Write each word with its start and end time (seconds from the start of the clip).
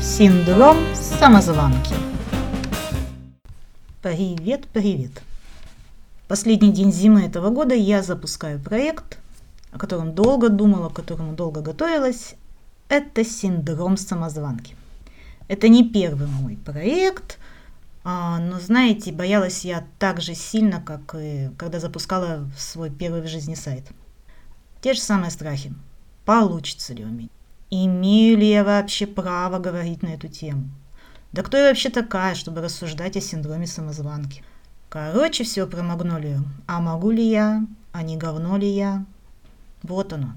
Синдром 0.00 0.78
самозванки. 0.94 1.94
Привет, 4.00 4.66
привет. 4.72 5.10
Последний 6.26 6.72
день 6.72 6.90
зимы 6.90 7.24
этого 7.24 7.50
года 7.50 7.74
я 7.74 8.02
запускаю 8.02 8.58
проект, 8.58 9.18
о 9.72 9.78
котором 9.78 10.14
долго 10.14 10.48
думала, 10.48 10.88
к 10.88 10.94
которому 10.94 11.34
долго 11.34 11.60
готовилась. 11.60 12.34
Это 12.88 13.26
синдром 13.26 13.98
самозванки. 13.98 14.74
Это 15.48 15.68
не 15.68 15.86
первый 15.86 16.28
мой 16.28 16.56
проект, 16.56 17.38
а, 18.02 18.38
но, 18.38 18.58
знаете, 18.58 19.12
боялась 19.12 19.66
я 19.66 19.84
так 19.98 20.22
же 20.22 20.34
сильно, 20.34 20.80
как 20.80 21.14
и 21.14 21.50
когда 21.58 21.78
запускала 21.78 22.48
свой 22.56 22.88
первый 22.88 23.20
в 23.20 23.28
жизни 23.28 23.54
сайт. 23.54 23.84
Те 24.80 24.94
же 24.94 25.00
самые 25.00 25.30
страхи. 25.30 25.74
Получится 26.24 26.94
ли 26.94 27.04
у 27.04 27.08
меня? 27.08 27.28
Имею 27.70 28.36
ли 28.36 28.50
я 28.50 28.64
вообще 28.64 29.06
право 29.06 29.60
говорить 29.60 30.02
на 30.02 30.08
эту 30.08 30.26
тему? 30.26 30.68
Да 31.32 31.44
кто 31.44 31.56
я 31.56 31.68
вообще 31.68 31.88
такая, 31.88 32.34
чтобы 32.34 32.60
рассуждать 32.60 33.16
о 33.16 33.20
синдроме 33.20 33.68
самозванки? 33.68 34.42
Короче, 34.88 35.44
все 35.44 35.68
про 35.68 35.82
Магнолию. 35.82 36.42
А 36.66 36.80
могу 36.80 37.12
ли 37.12 37.22
я? 37.22 37.64
А 37.92 38.02
не 38.02 38.16
говно 38.16 38.56
ли 38.56 38.68
я? 38.68 39.04
Вот 39.84 40.12
оно, 40.12 40.32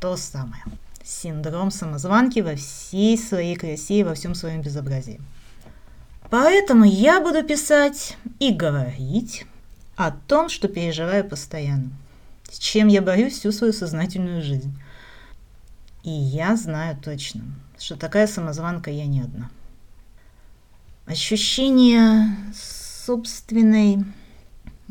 то 0.00 0.16
самое. 0.16 0.62
Синдром 1.04 1.70
самозванки 1.70 2.40
во 2.40 2.56
всей 2.56 3.16
своей 3.16 3.54
красе 3.54 4.00
и 4.00 4.04
во 4.04 4.14
всем 4.14 4.34
своем 4.34 4.62
безобразии. 4.62 5.20
Поэтому 6.30 6.84
я 6.84 7.20
буду 7.20 7.44
писать 7.44 8.16
и 8.40 8.52
говорить 8.52 9.46
о 9.94 10.10
том, 10.10 10.48
что 10.48 10.66
переживаю 10.66 11.28
постоянно, 11.28 11.90
с 12.50 12.58
чем 12.58 12.88
я 12.88 13.02
борюсь 13.02 13.34
всю 13.34 13.52
свою 13.52 13.72
сознательную 13.72 14.42
жизнь. 14.42 14.76
И 16.02 16.10
я 16.10 16.56
знаю 16.56 16.96
точно, 16.96 17.42
что 17.78 17.96
такая 17.96 18.26
самозванка 18.26 18.90
я 18.90 19.06
не 19.06 19.20
одна. 19.20 19.50
Ощущение 21.06 22.36
собственной 22.54 24.04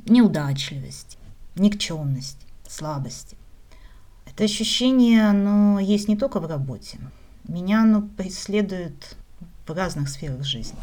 неудачливости, 0.06 1.18
никчемности, 1.56 2.46
слабости. 2.68 3.38
Это 4.26 4.46
ощущение, 4.46 5.28
оно 5.28 5.80
есть 5.80 6.08
не 6.08 6.16
только 6.16 6.40
в 6.40 6.48
работе. 6.48 7.00
Меня 7.44 7.82
оно 7.82 8.02
преследует 8.02 9.18
в 9.68 9.72
разных 9.72 10.08
сферах 10.08 10.46
жизни. 10.46 10.80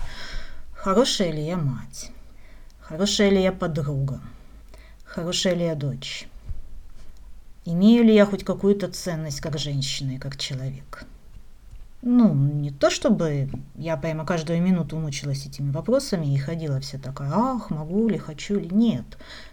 Хорошая 0.75 1.33
ли 1.33 1.45
я 1.45 1.57
мать? 1.57 2.11
Хорошая 2.81 3.31
ли 3.31 3.43
я 3.43 3.53
подруга? 3.53 4.21
Хорошая 5.05 5.55
ли 5.55 5.65
я 5.65 5.75
дочь? 5.75 6.29
Имею 7.71 8.03
ли 8.03 8.15
я 8.15 8.25
хоть 8.25 8.45
какую-то 8.45 8.89
ценность 8.89 9.43
как 9.43 9.59
женщина 9.59 10.13
и 10.13 10.19
как 10.19 10.39
человек? 10.39 11.05
Ну, 12.01 12.33
не 12.33 12.71
то 12.71 12.89
чтобы 12.89 13.51
я 13.75 13.99
прямо 13.99 14.25
каждую 14.25 14.63
минуту 14.63 14.97
мучилась 14.97 15.45
этими 15.45 15.71
вопросами 15.71 16.33
и 16.33 16.39
ходила 16.39 16.81
вся 16.81 16.97
такая, 16.99 17.31
ах, 17.31 17.69
могу 17.69 18.09
ли, 18.09 18.17
хочу 18.17 18.59
ли, 18.59 18.71
нет. 18.71 19.05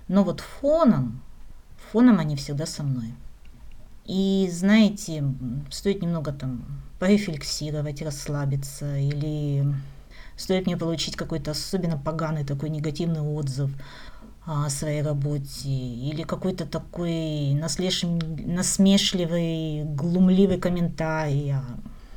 Но 0.08 0.23
вот 0.23 0.39
фоном, 0.39 1.21
фоном 1.91 2.19
они 2.19 2.38
всегда 2.38 2.66
со 2.66 2.83
мной. 2.83 3.13
И 4.05 4.47
знаете, 4.49 5.21
стоит 5.69 6.02
немного 6.02 6.31
там 6.31 6.66
порефлексировать, 6.99 8.02
расслабиться, 8.02 8.95
или 8.95 9.66
стоит 10.38 10.67
мне 10.67 10.77
получить 10.77 11.17
какой-то 11.17 11.52
особенно 11.52 11.97
поганый 11.97 12.45
такой 12.45 12.69
негативный 12.69 13.19
отзыв, 13.19 13.71
о 14.45 14.69
своей 14.69 15.01
работе, 15.01 15.69
или 15.69 16.21
какой-то 16.21 16.65
такой 16.65 17.55
насмешливый, 17.55 19.83
глумливый 19.85 20.59
комментарий 20.59 21.55
о 21.55 21.63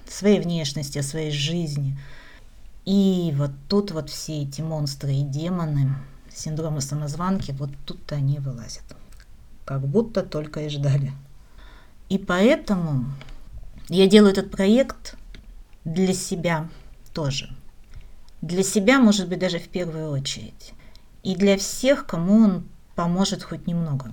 своей 0.07 0.41
внешности, 0.41 0.99
о 0.99 1.03
своей 1.03 1.31
жизни. 1.31 1.99
И 2.85 3.33
вот 3.37 3.53
тут 3.69 3.93
вот 3.93 4.11
все 4.11 4.43
эти 4.43 4.61
монстры 4.61 5.15
и 5.15 5.23
демоны, 5.23 5.95
синдромы 6.35 6.83
самозванки, 6.83 7.53
вот 7.53 7.71
тут 7.87 8.13
они 8.13 8.39
вылазят. 8.39 8.85
Как 9.65 9.87
будто 9.87 10.23
только 10.23 10.61
и 10.61 10.69
ждали. 10.69 11.13
И 12.11 12.19
поэтому 12.19 13.07
я 13.89 14.07
делаю 14.07 14.33
этот 14.33 14.51
проект 14.51 15.17
для 15.85 16.13
себя 16.13 16.69
тоже. 17.15 17.49
Для 18.43 18.63
себя, 18.63 18.99
может 18.99 19.29
быть, 19.29 19.39
даже 19.39 19.59
в 19.59 19.69
первую 19.69 20.11
очередь 20.11 20.75
и 21.23 21.35
для 21.35 21.57
всех, 21.57 22.07
кому 22.07 22.45
он 22.45 22.69
поможет 22.95 23.43
хоть 23.43 23.67
немного. 23.67 24.13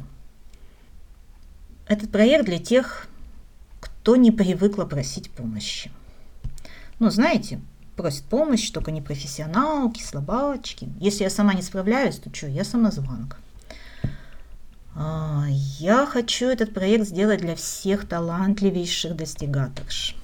Этот 1.87 2.11
проект 2.11 2.45
для 2.45 2.59
тех, 2.59 3.07
кто 3.79 4.15
не 4.15 4.31
привыкла 4.31 4.85
просить 4.85 5.29
помощи. 5.31 5.91
Ну, 6.99 7.09
знаете, 7.09 7.59
просит 7.95 8.23
помощь 8.25 8.69
только 8.71 8.91
не 8.91 9.01
профессионалки, 9.01 10.01
слабачки. 10.01 10.89
Если 10.99 11.23
я 11.23 11.29
сама 11.29 11.53
не 11.53 11.61
справляюсь, 11.61 12.17
то 12.17 12.33
что, 12.33 12.47
я 12.47 12.63
самозванка. 12.63 13.37
А, 14.95 15.45
я 15.79 16.05
хочу 16.05 16.47
этот 16.47 16.73
проект 16.73 17.07
сделать 17.07 17.41
для 17.41 17.55
всех 17.55 18.07
талантливейших 18.07 19.15
достигаторш. 19.15 20.15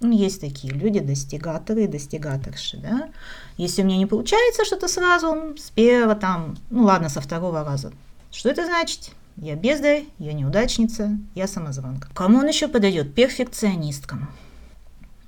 Ну, 0.00 0.12
есть 0.12 0.40
такие 0.42 0.74
люди, 0.74 1.00
достигаторы 1.00 1.84
и 1.84 1.88
достигаторши, 1.88 2.76
да. 2.76 3.08
Если 3.56 3.82
у 3.82 3.86
меня 3.86 3.96
не 3.96 4.06
получается 4.06 4.64
что-то 4.64 4.88
сразу, 4.88 5.56
с 5.56 5.70
первого 5.70 6.14
там, 6.14 6.56
ну 6.68 6.84
ладно, 6.84 7.08
со 7.08 7.20
второго 7.20 7.64
раза. 7.64 7.92
Что 8.30 8.50
это 8.50 8.66
значит? 8.66 9.12
Я 9.36 9.54
бездарь, 9.54 10.04
я 10.18 10.32
неудачница, 10.34 11.18
я 11.34 11.46
самозванка. 11.46 12.08
Кому 12.14 12.38
он 12.38 12.46
еще 12.46 12.68
подойдет? 12.68 13.14
Перфекционисткам. 13.14 14.30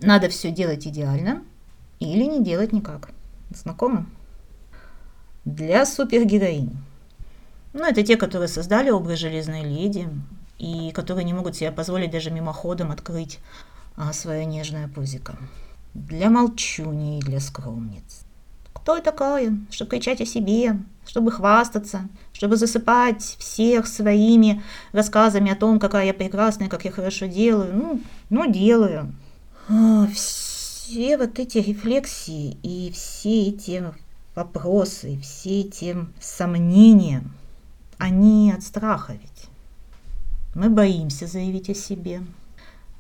Надо 0.01 0.28
все 0.28 0.51
делать 0.51 0.87
идеально 0.87 1.43
или 1.99 2.25
не 2.25 2.45
делать 2.45 2.73
никак. 2.73 3.11
Знакомо? 3.51 4.07
Для 5.45 5.87
супергероинь. 5.87 6.77
Ну, 7.73 7.84
это 7.84 8.03
те, 8.03 8.17
которые 8.17 8.49
создали 8.49 8.91
образ 8.91 9.19
железной 9.19 9.62
леди 9.62 10.09
и 10.59 10.91
которые 10.93 11.25
не 11.25 11.33
могут 11.33 11.57
себе 11.57 11.73
позволить 11.73 12.11
даже 12.11 12.31
мимоходом 12.31 12.91
открыть 12.91 13.39
свое 14.12 14.44
нежное 14.44 14.88
пузико. 14.88 15.36
Для 15.94 16.31
молчуней 16.31 17.19
и 17.19 17.22
для 17.22 17.41
скромниц. 17.41 18.22
Кто 18.72 18.97
я 18.97 19.03
такая, 19.03 19.59
чтобы 19.70 19.91
кричать 19.91 20.20
о 20.20 20.26
себе, 20.26 20.78
чтобы 21.06 21.31
хвастаться, 21.32 22.09
чтобы 22.32 22.56
засыпать 22.56 23.22
всех 23.38 23.86
своими 23.86 24.62
рассказами 24.92 25.50
о 25.50 25.56
том, 25.56 25.78
какая 25.78 26.06
я 26.06 26.14
прекрасная, 26.14 26.69
как 26.69 26.84
я 26.84 26.91
хорошо 26.91 27.26
делаю. 27.26 27.75
Ну, 27.75 28.00
ну 28.31 28.50
делаю. 28.50 29.14
А, 29.69 30.06
все 30.06 31.19
вот 31.19 31.38
эти 31.38 31.59
рефлексии 31.59 32.56
и 32.62 32.91
все 32.92 33.48
эти 33.48 33.84
вопросы, 34.34 35.19
все 35.20 35.60
эти 35.62 35.97
сомнения, 36.20 37.25
они 37.98 38.53
от 38.53 38.62
страха 38.62 39.12
ведь. 39.12 39.50
Мы 40.54 40.70
боимся 40.70 41.26
заявить 41.26 41.69
о 41.69 41.75
себе, 41.75 42.22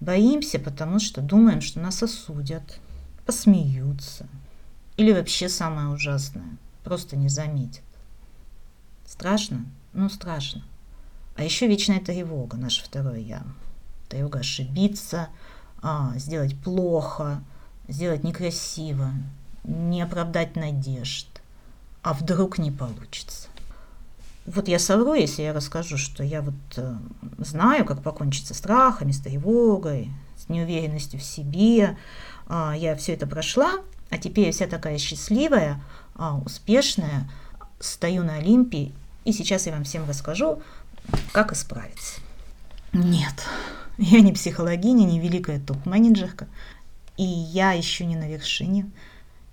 Боимся, 0.00 0.58
потому 0.58 1.00
что 1.00 1.20
думаем, 1.20 1.60
что 1.60 1.80
нас 1.80 2.02
осудят, 2.02 2.78
посмеются. 3.26 4.26
Или 4.96 5.12
вообще 5.12 5.48
самое 5.48 5.88
ужасное, 5.88 6.56
просто 6.84 7.16
не 7.16 7.28
заметят. 7.28 7.82
Страшно? 9.06 9.64
Ну, 9.92 10.08
страшно. 10.08 10.62
А 11.36 11.42
еще 11.42 11.66
вечная 11.66 12.00
тревога, 12.00 12.56
наше 12.56 12.84
второе 12.84 13.20
я. 13.20 13.42
Тревога 14.08 14.40
ошибиться, 14.40 15.28
а, 15.82 16.12
сделать 16.16 16.56
плохо, 16.58 17.42
сделать 17.88 18.24
некрасиво, 18.24 19.12
не 19.64 20.02
оправдать 20.02 20.56
надежд. 20.56 21.28
А 22.02 22.12
вдруг 22.12 22.58
не 22.58 22.70
получится? 22.70 23.48
Вот 24.54 24.66
я 24.66 24.78
совру, 24.78 25.12
если 25.12 25.42
я 25.42 25.52
расскажу, 25.52 25.98
что 25.98 26.22
я 26.22 26.40
вот 26.40 26.54
э, 26.76 26.94
знаю, 27.36 27.84
как 27.84 28.02
покончить 28.02 28.46
со 28.46 28.54
страхами, 28.54 29.12
с 29.12 29.20
тревогой, 29.20 30.10
с 30.36 30.48
неуверенностью 30.48 31.20
в 31.20 31.22
себе. 31.22 31.98
Э, 32.48 32.72
я 32.74 32.96
все 32.96 33.12
это 33.12 33.26
прошла, 33.26 33.72
а 34.08 34.16
теперь 34.16 34.46
я 34.46 34.52
вся 34.52 34.66
такая 34.66 34.96
счастливая, 34.96 35.82
э, 36.16 36.30
успешная, 36.46 37.30
стою 37.78 38.24
на 38.24 38.36
Олимпе, 38.36 38.92
и 39.26 39.32
сейчас 39.32 39.66
я 39.66 39.72
вам 39.72 39.84
всем 39.84 40.08
расскажу, 40.08 40.62
как 41.32 41.52
исправиться. 41.52 42.20
Нет, 42.94 43.34
я 43.98 44.20
не 44.20 44.32
психологиня, 44.32 45.04
не 45.04 45.20
великая 45.20 45.60
топ-менеджерка, 45.60 46.46
и 47.18 47.24
я 47.24 47.72
еще 47.72 48.06
не 48.06 48.16
на 48.16 48.26
вершине, 48.26 48.90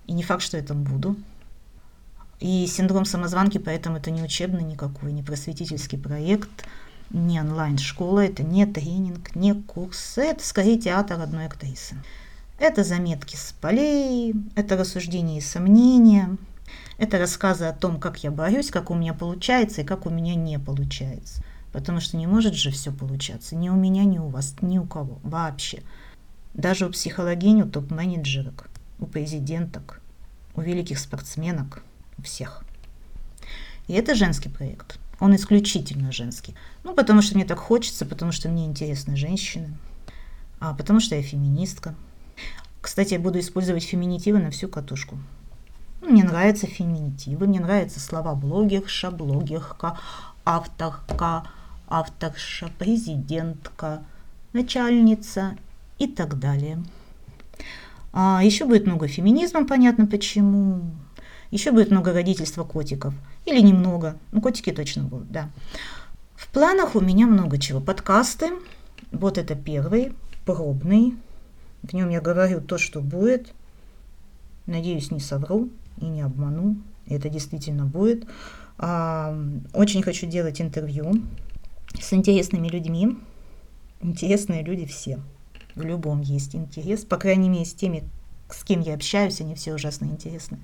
и 0.06 0.14
не 0.14 0.22
факт, 0.22 0.42
что 0.42 0.56
это 0.56 0.72
буду. 0.72 1.16
И 2.40 2.66
синдром 2.66 3.04
самозванки, 3.04 3.58
поэтому 3.58 3.96
это 3.96 4.10
не 4.10 4.22
учебный 4.22 4.62
никакой, 4.62 5.12
не 5.12 5.22
просветительский 5.22 5.98
проект, 5.98 6.66
не 7.10 7.40
онлайн-школа, 7.40 8.26
это 8.26 8.42
не 8.42 8.66
тренинг, 8.66 9.34
не 9.34 9.54
курс, 9.54 10.18
это 10.18 10.44
скорее 10.44 10.78
театр 10.78 11.20
одной 11.20 11.46
актрисы. 11.46 11.96
Это 12.58 12.84
заметки 12.84 13.36
с 13.36 13.54
полей, 13.60 14.34
это 14.54 14.76
рассуждения 14.76 15.38
и 15.38 15.42
сомнения, 15.42 16.36
это 16.98 17.18
рассказы 17.18 17.66
о 17.66 17.72
том, 17.72 17.98
как 18.00 18.22
я 18.24 18.30
борюсь, 18.30 18.70
как 18.70 18.90
у 18.90 18.94
меня 18.94 19.14
получается 19.14 19.82
и 19.82 19.84
как 19.84 20.06
у 20.06 20.10
меня 20.10 20.34
не 20.34 20.58
получается. 20.58 21.42
Потому 21.72 22.00
что 22.00 22.16
не 22.16 22.26
может 22.26 22.54
же 22.54 22.70
все 22.70 22.90
получаться 22.90 23.54
ни 23.54 23.68
у 23.68 23.74
меня, 23.74 24.04
ни 24.04 24.18
у 24.18 24.28
вас, 24.28 24.54
ни 24.62 24.78
у 24.78 24.84
кого 24.84 25.18
вообще. 25.22 25.82
Даже 26.54 26.86
у 26.86 26.90
психологинь, 26.90 27.62
у 27.62 27.68
топ-менеджерок 27.68 28.70
у 28.98 29.06
президенток, 29.06 30.00
у 30.54 30.62
великих 30.62 30.98
спортсменок, 30.98 31.82
всех. 32.22 32.62
И 33.88 33.92
это 33.92 34.14
женский 34.14 34.48
проект. 34.48 34.98
Он 35.20 35.34
исключительно 35.34 36.12
женский. 36.12 36.54
Ну, 36.84 36.94
потому 36.94 37.22
что 37.22 37.34
мне 37.36 37.44
так 37.44 37.58
хочется, 37.58 38.04
потому 38.04 38.32
что 38.32 38.48
мне 38.48 38.66
интересны 38.66 39.16
женщины, 39.16 39.76
а 40.60 40.74
потому 40.74 41.00
что 41.00 41.14
я 41.14 41.22
феминистка. 41.22 41.94
Кстати, 42.80 43.14
я 43.14 43.20
буду 43.20 43.38
использовать 43.40 43.84
феминитивы 43.84 44.38
на 44.38 44.50
всю 44.50 44.68
катушку. 44.68 45.18
Мне 46.02 46.22
нравятся 46.22 46.66
феминитивы, 46.66 47.46
мне 47.46 47.60
нравятся 47.60 47.98
слова 47.98 48.34
блогерша, 48.34 49.10
блогерка, 49.10 49.98
авторка, 50.44 51.48
авторша, 51.88 52.70
президентка, 52.78 54.04
начальница 54.52 55.56
и 55.98 56.06
так 56.06 56.38
далее. 56.38 56.82
А 58.12 58.40
еще 58.42 58.66
будет 58.66 58.86
много 58.86 59.08
феминизма, 59.08 59.66
понятно 59.66 60.06
почему. 60.06 60.82
Еще 61.50 61.72
будет 61.72 61.90
много 61.90 62.12
родительства 62.12 62.64
котиков. 62.64 63.14
Или 63.44 63.60
немного. 63.60 64.16
Ну, 64.32 64.40
котики 64.40 64.72
точно 64.72 65.04
будут, 65.04 65.30
да. 65.30 65.50
В 66.34 66.48
планах 66.48 66.94
у 66.94 67.00
меня 67.00 67.26
много 67.26 67.58
чего. 67.58 67.80
Подкасты. 67.80 68.50
Вот 69.12 69.38
это 69.38 69.54
первый, 69.54 70.12
пробный. 70.44 71.14
В 71.82 71.92
нем 71.92 72.08
я 72.08 72.20
говорю 72.20 72.60
то, 72.60 72.78
что 72.78 73.00
будет. 73.00 73.52
Надеюсь, 74.66 75.10
не 75.10 75.20
совру 75.20 75.70
и 75.98 76.04
не 76.04 76.22
обману. 76.22 76.76
Это 77.06 77.28
действительно 77.28 77.86
будет. 77.86 78.26
А, 78.78 79.38
очень 79.72 80.02
хочу 80.02 80.26
делать 80.26 80.60
интервью 80.60 81.22
с 82.00 82.12
интересными 82.12 82.68
людьми. 82.68 83.16
Интересные 84.00 84.62
люди 84.62 84.86
все. 84.86 85.20
В 85.74 85.82
любом 85.82 86.20
есть 86.20 86.54
интерес. 86.54 87.04
По 87.04 87.16
крайней 87.16 87.48
мере, 87.48 87.64
с 87.64 87.74
теми, 87.74 88.04
с 88.50 88.64
кем 88.64 88.80
я 88.80 88.94
общаюсь, 88.94 89.40
они 89.40 89.54
все 89.54 89.74
ужасно 89.74 90.06
интересны. 90.06 90.58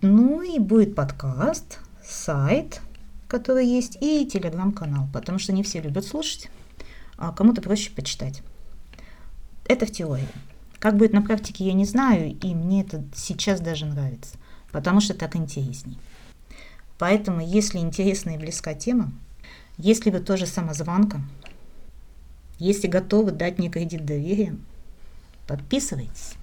Ну 0.00 0.42
и 0.42 0.60
будет 0.60 0.94
подкаст, 0.94 1.80
сайт, 2.04 2.80
который 3.26 3.66
есть, 3.66 3.98
и 4.00 4.24
телеграм-канал, 4.26 5.08
потому 5.12 5.40
что 5.40 5.52
не 5.52 5.64
все 5.64 5.80
любят 5.80 6.04
слушать, 6.04 6.48
а 7.16 7.32
кому-то 7.32 7.60
проще 7.60 7.90
почитать. 7.90 8.42
Это 9.64 9.86
в 9.86 9.90
теории. 9.90 10.28
Как 10.78 10.96
будет 10.96 11.12
на 11.12 11.22
практике, 11.22 11.66
я 11.66 11.72
не 11.72 11.84
знаю, 11.84 12.38
и 12.40 12.54
мне 12.54 12.82
это 12.82 13.02
сейчас 13.12 13.60
даже 13.60 13.86
нравится, 13.86 14.36
потому 14.70 15.00
что 15.00 15.14
так 15.14 15.34
интересней. 15.34 15.98
Поэтому, 16.96 17.40
если 17.40 17.78
интересна 17.78 18.30
и 18.30 18.38
близка 18.38 18.74
тема, 18.74 19.12
если 19.78 20.10
вы 20.10 20.20
тоже 20.20 20.46
самозванка, 20.46 21.20
если 22.60 22.86
готовы 22.86 23.32
дать 23.32 23.58
мне 23.58 23.68
кредит 23.68 24.04
доверия, 24.04 24.56
подписывайтесь. 25.48 26.34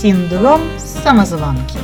Синдром 0.00 0.60
самозванки. 0.78 1.78